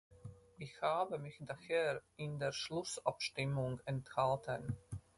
Ich 0.57 0.81
habe 0.81 1.19
mich 1.19 1.37
daher 1.41 2.01
in 2.15 2.39
der 2.39 2.53
Schlussabstimmung 2.53 3.81
enthalten. 3.85 4.75